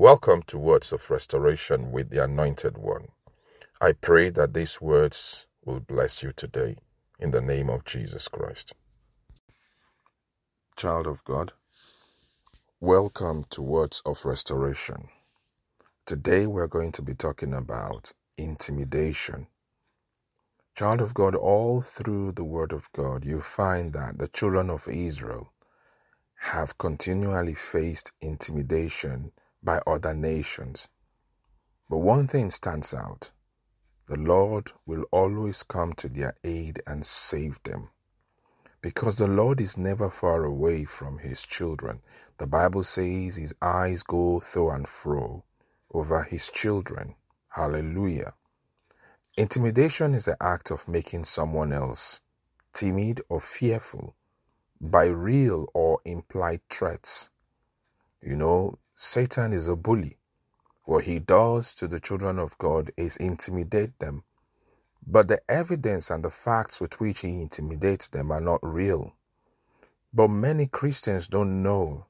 [0.00, 3.08] Welcome to Words of Restoration with the Anointed One.
[3.80, 6.76] I pray that these words will bless you today
[7.18, 8.74] in the name of Jesus Christ.
[10.76, 11.50] Child of God,
[12.78, 15.08] welcome to Words of Restoration.
[16.06, 19.48] Today we're going to be talking about intimidation.
[20.76, 24.86] Child of God, all through the Word of God, you find that the children of
[24.86, 25.52] Israel
[26.36, 29.32] have continually faced intimidation
[29.62, 30.88] by other nations.
[31.88, 33.32] But one thing stands out
[34.08, 37.90] the Lord will always come to their aid and save them.
[38.80, 42.00] Because the Lord is never far away from his children.
[42.38, 45.44] The Bible says his eyes go through and fro
[45.92, 47.16] over his children.
[47.48, 48.32] Hallelujah.
[49.36, 52.22] Intimidation is the act of making someone else
[52.72, 54.14] timid or fearful
[54.80, 57.30] by real or implied threats.
[58.22, 60.18] You know, Satan is a bully.
[60.82, 64.24] What he does to the children of God is intimidate them.
[65.06, 69.14] But the evidence and the facts with which he intimidates them are not real.
[70.12, 72.06] But many Christians don't know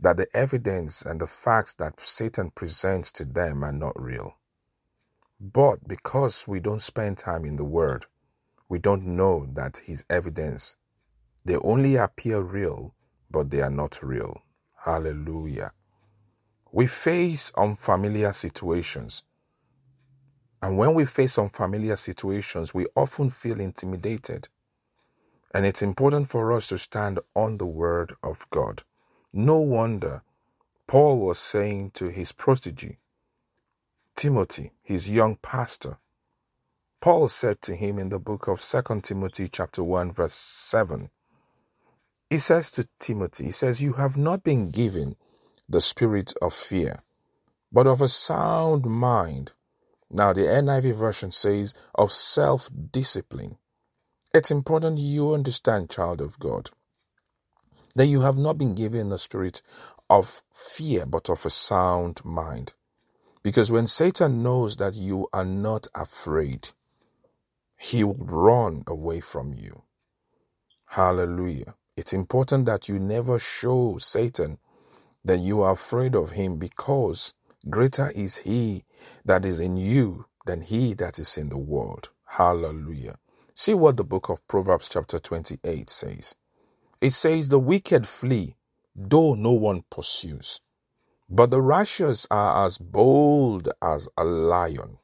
[0.00, 4.34] that the evidence and the facts that Satan presents to them are not real.
[5.40, 8.04] But because we don't spend time in the Word,
[8.68, 10.76] we don't know that his evidence,
[11.46, 12.94] they only appear real,
[13.30, 14.42] but they are not real.
[14.84, 15.72] Hallelujah.
[16.72, 19.22] We face unfamiliar situations.
[20.62, 24.48] And when we face unfamiliar situations, we often feel intimidated.
[25.54, 28.84] And it's important for us to stand on the Word of God.
[29.34, 30.22] No wonder
[30.86, 32.98] Paul was saying to his protege,
[34.16, 35.98] Timothy, his young pastor,
[37.00, 41.10] Paul said to him in the book of 2 Timothy chapter 1 verse 7,
[42.30, 45.16] he says to Timothy, he says, You have not been given
[45.72, 47.02] the spirit of fear,
[47.72, 49.52] but of a sound mind.
[50.10, 53.56] Now, the NIV version says of self discipline.
[54.34, 56.70] It's important you understand, child of God,
[57.94, 59.62] that you have not been given the spirit
[60.10, 62.74] of fear, but of a sound mind.
[63.42, 66.70] Because when Satan knows that you are not afraid,
[67.78, 69.82] he will run away from you.
[70.86, 71.74] Hallelujah.
[71.96, 74.58] It's important that you never show Satan
[75.24, 77.34] that you are afraid of him because
[77.70, 78.84] greater is he
[79.24, 82.10] that is in you than he that is in the world.
[82.26, 83.16] Hallelujah.
[83.54, 86.34] See what the book of Proverbs chapter 28 says.
[87.00, 88.56] It says, The wicked flee,
[88.96, 90.60] though no one pursues.
[91.30, 94.98] But the righteous are as bold as a lion.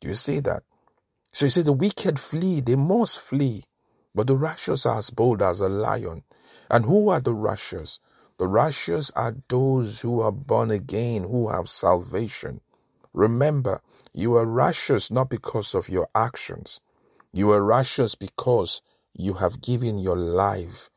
[0.00, 0.64] Do you see that?
[1.32, 3.64] So you see, the wicked flee, they must flee.
[4.14, 6.24] But the righteous are as bold as a lion.
[6.70, 8.00] And who are the righteous?
[8.38, 12.60] The righteous are those who are born again, who have salvation.
[13.14, 13.82] Remember,
[14.14, 16.80] you are righteous not because of your actions.
[17.32, 18.82] You are righteous because
[19.14, 20.90] you have given your life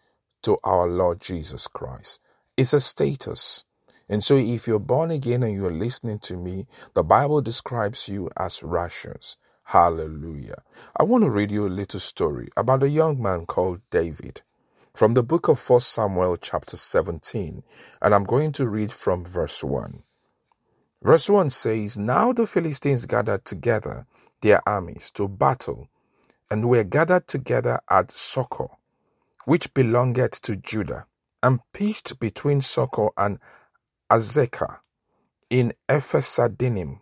[0.44, 2.19] to our Lord Jesus Christ.
[2.57, 3.66] It's a status.
[4.09, 8.29] And so if you're born again and you're listening to me, the Bible describes you
[8.38, 9.38] as righteous.
[9.66, 10.63] Hallelujah.
[10.97, 14.41] I want to read you a little story about a young man called David
[14.94, 17.63] from the book of 1 Samuel, chapter 17,
[18.01, 20.03] and I'm going to read from verse 1.
[21.01, 24.05] Verse 1 says, Now the Philistines gathered together
[24.41, 25.89] their armies to battle,
[26.51, 28.77] and were gathered together at Socoh,
[29.45, 31.06] which belongeth to Judah,
[31.41, 33.39] and pitched between Socoh and
[34.11, 34.79] Azekah
[35.50, 37.00] in Ephesdammim.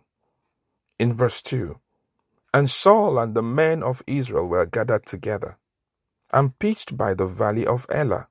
[0.98, 1.78] In verse 2,
[2.54, 5.56] And Saul and the men of Israel were gathered together
[6.32, 8.28] and pitched by the valley of Elah,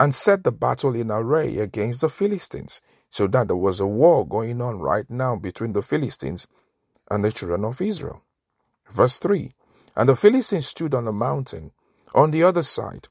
[0.00, 4.26] and set the battle in array against the Philistines, so that there was a war
[4.26, 6.48] going on right now between the Philistines
[7.10, 8.22] and the children of Israel.
[8.90, 9.50] Verse 3
[9.96, 11.72] And the Philistines stood on a mountain
[12.14, 13.08] on the other side,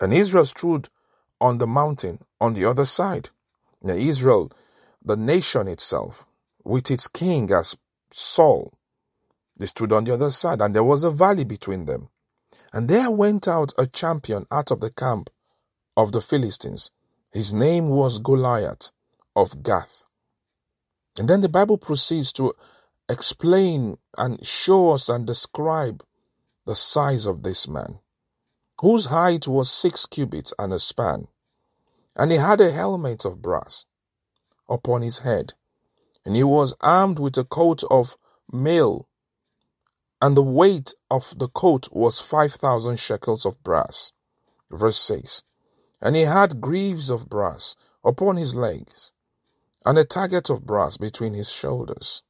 [0.00, 0.88] and Israel stood
[1.40, 3.30] on the mountain on the other side.
[3.82, 4.52] Now, Israel,
[5.04, 6.26] the nation itself,
[6.64, 7.76] with its king as
[8.10, 8.72] Saul,
[9.56, 12.08] they stood on the other side, and there was a valley between them.
[12.72, 15.30] And there went out a champion out of the camp
[15.96, 16.90] of the Philistines.
[17.30, 18.92] His name was Goliath
[19.34, 20.04] of Gath.
[21.18, 22.54] And then the Bible proceeds to
[23.08, 26.04] explain and show us and describe
[26.66, 27.98] the size of this man,
[28.80, 31.26] whose height was six cubits and a span.
[32.14, 33.86] And he had a helmet of brass
[34.68, 35.54] upon his head,
[36.24, 38.16] and he was armed with a coat of
[38.52, 39.08] mail
[40.22, 44.12] and the weight of the coat was five thousand shekels of brass.
[44.70, 45.42] Verse 6
[46.00, 47.74] And he had greaves of brass
[48.04, 49.12] upon his legs,
[49.84, 52.22] and a target of brass between his shoulders.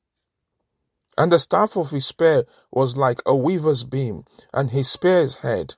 [1.19, 5.75] And the staff of his spear was like a weaver's beam, and his spear's head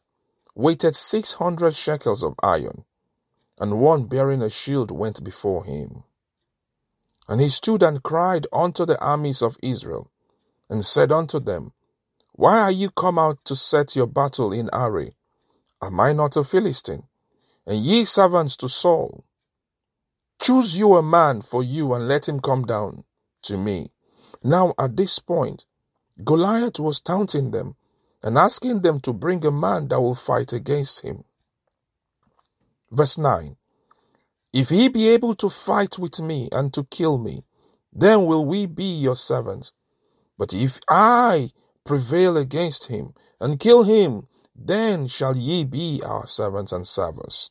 [0.54, 2.84] weighted six hundred shekels of iron,
[3.58, 6.04] and one bearing a shield went before him.
[7.26, 10.10] And he stood and cried unto the armies of Israel,
[10.68, 11.72] and said unto them,
[12.32, 15.14] Why are you come out to set your battle in array?
[15.82, 17.04] Am I not a Philistine?
[17.66, 19.24] And ye servants to Saul,
[20.40, 23.04] choose you a man for you and let him come down
[23.42, 23.90] to me.
[24.42, 25.66] Now at this point,
[26.24, 27.76] Goliath was taunting them
[28.22, 31.24] and asking them to bring a man that will fight against him.
[32.90, 33.56] Verse 9
[34.52, 37.44] If he be able to fight with me and to kill me,
[37.92, 39.72] then will we be your servants.
[40.38, 41.50] But if I
[41.84, 47.50] prevail against him and kill him, then shall ye be our servants and servers.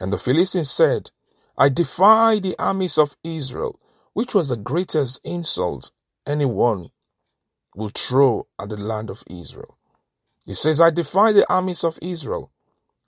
[0.00, 1.10] And the Philistines said,
[1.58, 3.78] I defy the armies of Israel,
[4.14, 5.90] which was the greatest insult
[6.26, 6.90] anyone
[7.74, 9.76] will throw at the land of Israel.
[10.46, 12.50] He says, I defy the armies of Israel.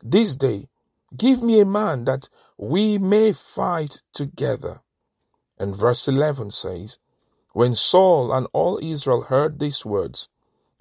[0.02, 0.68] This day,
[1.16, 4.80] give me a man that we may fight together.
[5.58, 6.98] And verse 11 says,
[7.52, 10.28] When Saul and all Israel heard these words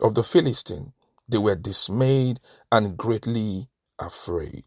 [0.02, 0.94] of the Philistine,
[1.30, 2.40] they were dismayed
[2.72, 3.70] and greatly
[4.00, 4.66] afraid.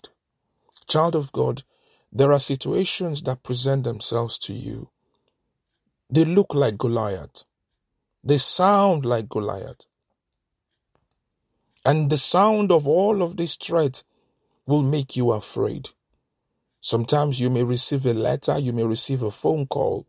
[0.89, 1.63] Child of God,
[2.13, 4.91] there are situations that present themselves to you.
[6.11, 7.45] They look like Goliath.
[8.25, 9.87] They sound like Goliath.
[11.85, 14.05] And the sound of all of this threat
[14.67, 15.91] will make you afraid.
[16.81, 20.07] Sometimes you may receive a letter, you may receive a phone call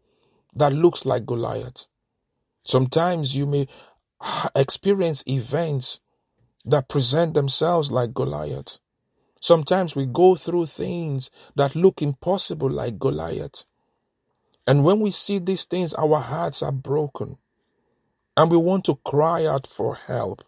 [0.56, 1.88] that looks like Goliath.
[2.64, 3.68] Sometimes you may
[4.56, 6.02] experience events
[6.66, 8.80] that present themselves like Goliath.
[9.42, 13.66] Sometimes we go through things that look impossible like Goliath.
[14.68, 17.38] And when we see these things, our hearts are broken
[18.38, 20.44] and we want to cry out for help.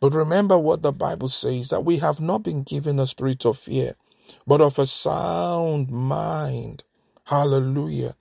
[0.00, 3.58] But remember what the Bible says that we have not been given a spirit of
[3.58, 3.96] fear,
[4.46, 6.84] but of a sound mind.
[7.24, 8.16] Hallelujah.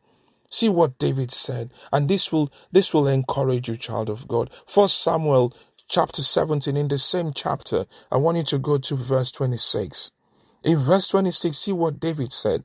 [0.49, 4.51] See what David said, and this will this will encourage you, child of God.
[4.67, 5.53] First Samuel
[5.89, 10.11] chapter 17, in the same chapter, I want you to go to verse 26.
[10.63, 12.63] In verse 26, see what David said.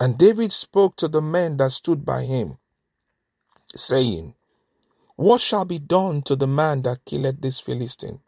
[0.00, 2.58] And David spoke to the men that stood by him,
[3.76, 4.34] saying,
[5.16, 8.20] What shall be done to the man that killeth this Philistine?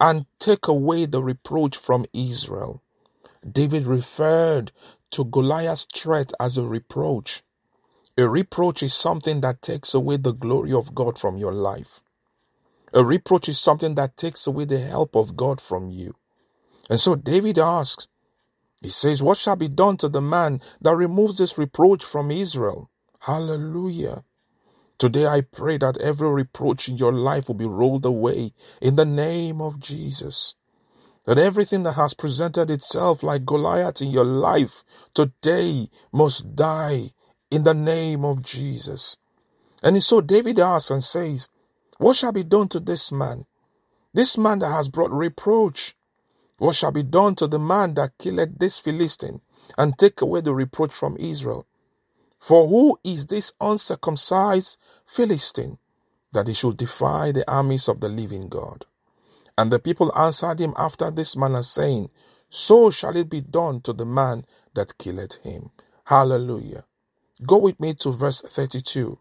[0.00, 2.82] And take away the reproach from Israel.
[3.50, 4.72] David referred
[5.12, 7.42] to Goliath's threat as a reproach.
[8.18, 12.02] A reproach is something that takes away the glory of God from your life.
[12.92, 16.14] A reproach is something that takes away the help of God from you.
[16.90, 18.08] And so David asks,
[18.82, 22.90] he says, What shall be done to the man that removes this reproach from Israel?
[23.20, 24.24] Hallelujah.
[24.98, 29.06] Today I pray that every reproach in your life will be rolled away in the
[29.06, 30.54] name of Jesus.
[31.26, 37.12] That everything that has presented itself like Goliath in your life today must die
[37.52, 39.18] in the name of Jesus.
[39.82, 41.50] And so David asks and says,
[41.98, 43.46] what shall be done to this man?
[44.14, 45.96] This man that has brought reproach.
[46.58, 49.40] What shall be done to the man that killed this Philistine
[49.78, 51.66] and take away the reproach from Israel?
[52.40, 55.78] For who is this uncircumcised Philistine
[56.32, 58.86] that he should defy the armies of the living God?
[59.58, 62.10] And the people answered him after this manner, saying,
[62.50, 64.44] So shall it be done to the man
[64.74, 65.70] that killed him.
[66.04, 66.84] Hallelujah.
[67.46, 69.18] Go with me to verse 32.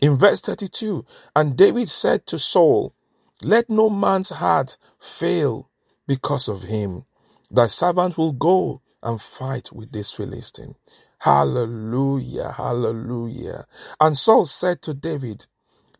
[0.00, 1.04] In verse 32,
[1.36, 2.94] and David said to Saul,
[3.42, 5.70] Let no man's heart fail
[6.06, 7.04] because of him.
[7.50, 10.76] Thy servant will go and fight with this Philistine.
[11.20, 13.66] Hallelujah, hallelujah.
[14.00, 15.46] And Saul said to David,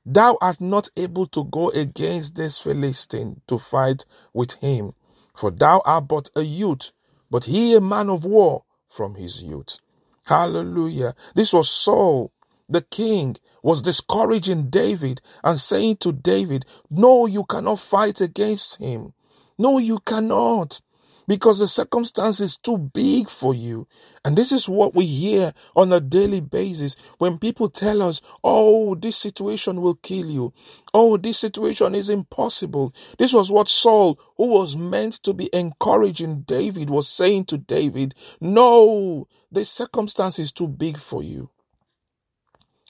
[0.07, 4.95] Thou art not able to go against this Philistine to fight with him,
[5.37, 6.93] for thou art but a youth,
[7.31, 9.79] but he a man of war from his youth.
[10.27, 11.15] Hallelujah.
[11.35, 12.33] This was Saul,
[12.69, 19.15] the king, was discouraging David and saying to David, No, you cannot fight against him.
[19.59, 20.81] No, you cannot.
[21.29, 23.87] Because the circumstance is too big for you.
[24.25, 28.95] And this is what we hear on a daily basis when people tell us, Oh,
[28.95, 30.53] this situation will kill you.
[30.93, 32.95] Oh, this situation is impossible.
[33.19, 38.15] This was what Saul, who was meant to be encouraging David, was saying to David,
[38.41, 41.51] No, the circumstance is too big for you.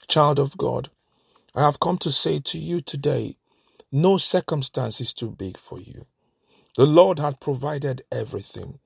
[0.08, 0.90] Child of God,
[1.54, 3.36] I have come to say to you today
[3.92, 6.06] no circumstance is too big for you.
[6.76, 8.78] The Lord had provided everything.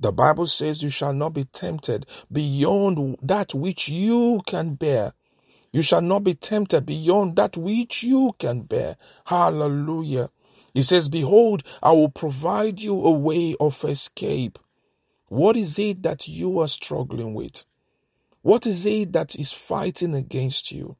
[0.00, 5.12] The Bible says you shall not be tempted beyond that which you can bear.
[5.72, 8.96] You shall not be tempted beyond that which you can bear.
[9.26, 10.30] Hallelujah.
[10.74, 14.58] He says, Behold, I will provide you a way of escape.
[15.28, 17.64] What is it that you are struggling with?
[18.42, 20.96] What is it that is fighting against you?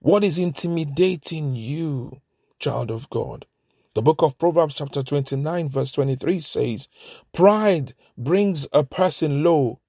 [0.00, 2.20] What is intimidating you,
[2.58, 3.46] child of God?
[3.94, 6.88] The book of Proverbs, chapter 29, verse 23 says,
[7.32, 9.80] Pride brings a person low,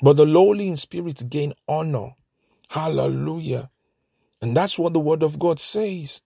[0.00, 2.14] but the lowly in spirit gain honor.
[2.68, 3.70] Hallelujah.
[4.42, 6.20] And that's what the word of God says.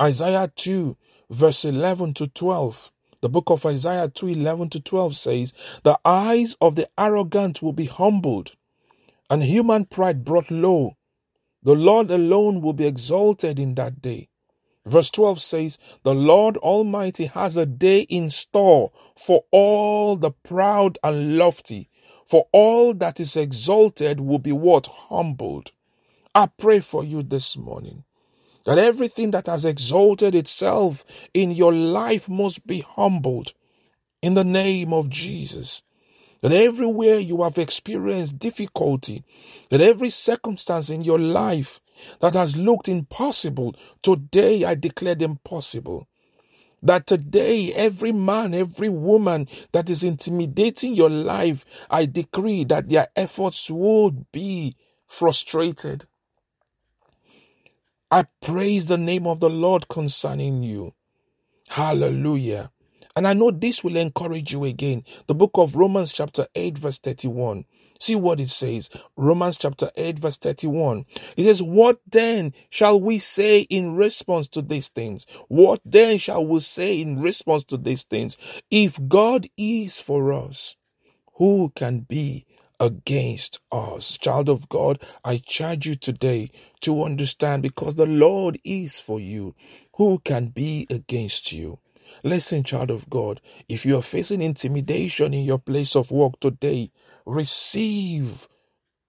[0.00, 0.94] Isaiah 2,
[1.30, 2.92] verse 11 to 12.
[3.22, 5.54] The book of Isaiah 2, 11 to 12 says,
[5.84, 8.52] The eyes of the arrogant will be humbled,
[9.30, 10.96] and human pride brought low.
[11.62, 14.28] The Lord alone will be exalted in that day.
[14.88, 20.98] Verse 12 says, The Lord Almighty has a day in store for all the proud
[21.04, 21.90] and lofty,
[22.26, 24.86] for all that is exalted will be what?
[24.86, 25.72] Humbled.
[26.34, 28.04] I pray for you this morning
[28.64, 31.04] that everything that has exalted itself
[31.34, 33.52] in your life must be humbled
[34.22, 35.82] in the name of Jesus.
[36.40, 39.24] That everywhere you have experienced difficulty,
[39.70, 41.80] that every circumstance in your life
[42.20, 46.06] that has looked impossible, today I declare them possible.
[46.82, 53.08] That today, every man, every woman that is intimidating your life, I decree that their
[53.16, 54.76] efforts would be
[55.06, 56.06] frustrated.
[58.10, 60.94] I praise the name of the Lord concerning you.
[61.68, 62.70] Hallelujah.
[63.16, 65.04] And I know this will encourage you again.
[65.26, 67.64] The book of Romans, chapter 8, verse 31.
[67.98, 68.90] See what it says.
[69.16, 71.06] Romans chapter 8, verse 31.
[71.36, 75.26] It says, What then shall we say in response to these things?
[75.48, 78.38] What then shall we say in response to these things?
[78.70, 80.76] If God is for us,
[81.36, 82.46] who can be
[82.80, 84.18] against us?
[84.18, 86.50] Child of God, I charge you today
[86.82, 89.54] to understand because the Lord is for you.
[89.96, 91.80] Who can be against you?
[92.24, 96.90] Listen, child of God, if you are facing intimidation in your place of work today,
[97.28, 98.48] receive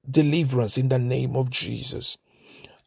[0.09, 2.17] deliverance in the name of Jesus.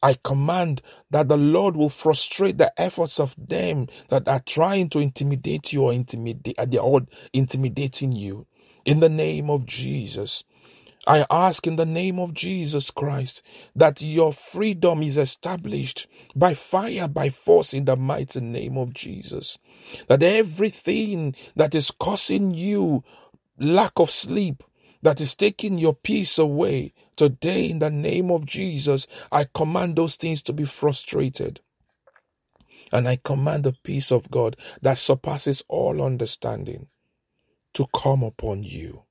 [0.02, 4.98] I command that the Lord will frustrate the efforts of them that are trying to
[4.98, 7.00] intimidate you or intimidate, uh, they are
[7.32, 8.46] intimidating you.
[8.84, 10.42] In the name of Jesus.
[11.06, 13.42] I ask in the name of Jesus Christ
[13.74, 19.58] that your freedom is established by fire, by force in the mighty name of Jesus.
[20.08, 23.02] That everything that is causing you
[23.58, 24.62] lack of sleep,
[25.02, 26.94] that is taking your peace away.
[27.16, 31.60] Today, in the name of Jesus, I command those things to be frustrated.
[32.92, 36.88] And I command the peace of God that surpasses all understanding
[37.74, 39.04] to come upon you.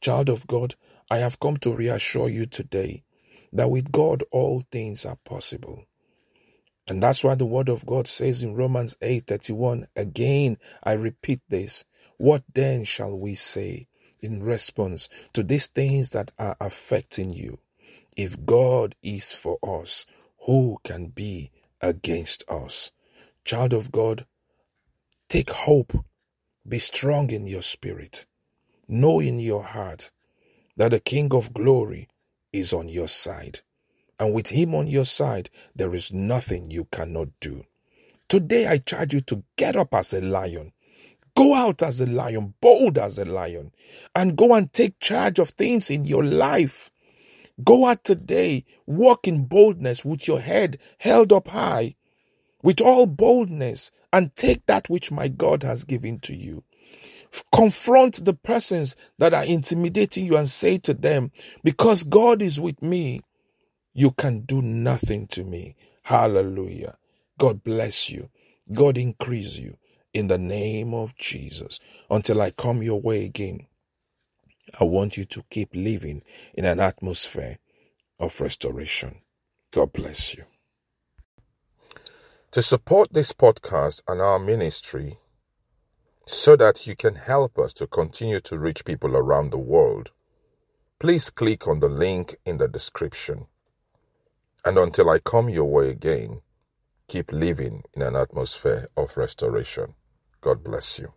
[0.00, 0.76] Child of God,
[1.10, 3.04] I have come to reassure you today
[3.52, 5.84] that with God all things are possible.
[6.88, 11.84] And that's why the word of God says in Romans 8:31, again I repeat this,
[12.18, 13.88] what then shall we say?
[14.22, 17.58] In response to these things that are affecting you.
[18.16, 20.06] If God is for us,
[20.46, 21.50] who can be
[21.80, 22.92] against us?
[23.44, 24.26] Child of God,
[25.28, 25.92] take hope.
[26.68, 28.26] Be strong in your spirit.
[28.88, 30.12] Know in your heart
[30.76, 32.08] that the King of glory
[32.52, 33.60] is on your side.
[34.18, 37.64] And with him on your side, there is nothing you cannot do.
[38.28, 40.72] Today I charge you to get up as a lion
[41.36, 43.72] Go out as a lion, bold as a lion,
[44.14, 46.90] and go and take charge of things in your life.
[47.64, 51.94] Go out today, walk in boldness with your head held up high,
[52.62, 56.64] with all boldness, and take that which my God has given to you.
[57.54, 61.30] Confront the persons that are intimidating you and say to them,
[61.64, 63.22] Because God is with me,
[63.94, 65.76] you can do nothing to me.
[66.02, 66.96] Hallelujah.
[67.38, 68.28] God bless you.
[68.72, 69.76] God increase you
[70.12, 71.80] in the name of Jesus.
[72.10, 73.66] Until I come your way again,
[74.78, 76.22] I want you to keep living
[76.54, 77.58] in an atmosphere
[78.18, 79.16] of restoration.
[79.70, 80.44] God bless you.
[82.52, 85.18] To support this podcast and our ministry,
[86.26, 90.12] so that you can help us to continue to reach people around the world,
[90.98, 93.46] please click on the link in the description.
[94.64, 96.42] And until I come your way again,
[97.08, 99.94] keep living in an atmosphere of restoration.
[100.42, 101.12] God bless you.